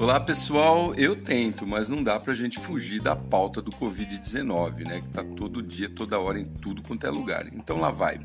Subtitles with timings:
[0.00, 5.02] Olá pessoal, eu tento, mas não dá pra gente fugir da pauta do Covid-19, né?
[5.02, 7.46] Que tá todo dia, toda hora, em tudo quanto é lugar.
[7.52, 8.18] Então lá vai.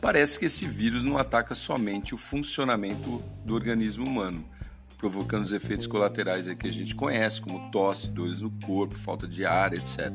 [0.00, 4.42] Parece que esse vírus não ataca somente o funcionamento do organismo humano,
[4.96, 9.44] provocando os efeitos colaterais que a gente conhece, como tosse, dores no corpo, falta de
[9.44, 10.10] ar, etc.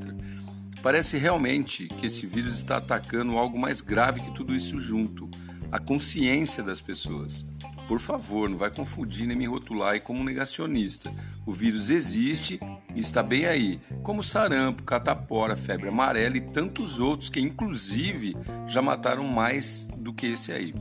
[0.81, 5.29] Parece realmente que esse vírus está atacando algo mais grave que tudo isso junto,
[5.71, 7.45] a consciência das pessoas.
[7.87, 11.13] Por favor, não vai confundir nem me rotular aí como negacionista.
[11.45, 12.59] O vírus existe
[12.95, 18.35] e está bem aí, como sarampo, catapora, febre amarela e tantos outros que inclusive
[18.67, 20.73] já mataram mais do que esse aí.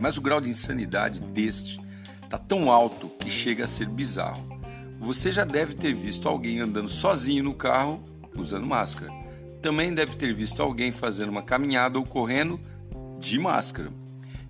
[0.00, 1.80] Mas o grau de insanidade deste
[2.22, 4.48] está tão alto que chega a ser bizarro.
[5.00, 8.02] Você já deve ter visto alguém andando sozinho no carro
[8.36, 9.12] usando máscara.
[9.60, 12.60] Também deve ter visto alguém fazendo uma caminhada ou correndo
[13.18, 13.99] de máscara.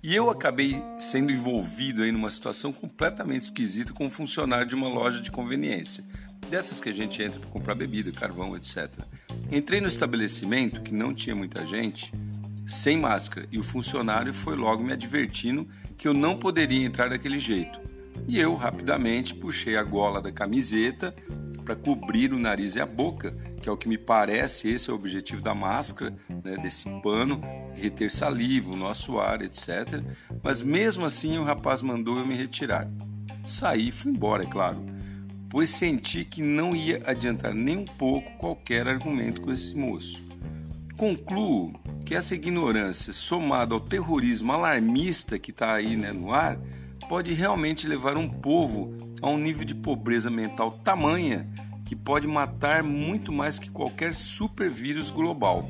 [0.03, 4.87] E eu acabei sendo envolvido aí numa situação completamente esquisita com um funcionário de uma
[4.87, 6.03] loja de conveniência,
[6.49, 8.89] dessas que a gente entra para comprar bebida, carvão, etc.
[9.51, 12.11] Entrei no estabelecimento que não tinha muita gente,
[12.65, 17.37] sem máscara, e o funcionário foi logo me advertindo que eu não poderia entrar daquele
[17.37, 17.79] jeito.
[18.27, 21.13] E eu rapidamente puxei a gola da camiseta
[21.63, 24.93] para cobrir o nariz e a boca, que é o que me parece esse é
[24.93, 27.41] o objetivo da máscara, né, desse pano,
[27.75, 30.03] reter saliva, o nosso ar, etc.
[30.43, 32.89] Mas mesmo assim o rapaz mandou eu me retirar.
[33.45, 34.83] Saí e fui embora, é claro,
[35.49, 40.19] pois senti que não ia adiantar nem um pouco qualquer argumento com esse moço.
[40.97, 41.73] Concluo
[42.05, 46.59] que essa ignorância, somada ao terrorismo alarmista que está aí né, no ar,
[47.09, 51.47] pode realmente levar um povo a um nível de pobreza mental tamanha
[51.91, 55.69] que pode matar muito mais que qualquer supervírus global.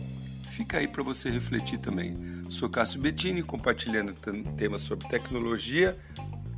[0.51, 2.15] Fica aí para você refletir também.
[2.47, 4.13] Sou Cássio Bettini, compartilhando
[4.55, 5.97] temas sobre tecnologia,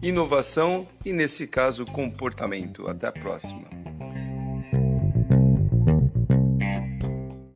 [0.02, 2.89] inovação e, nesse caso, comportamento.
[2.89, 3.82] Até a próxima.